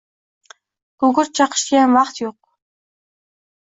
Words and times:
Gugurt 1.03 1.37
chaqishgayam 1.41 1.93
vaqt 1.99 2.25
yo‘q. 2.25 2.39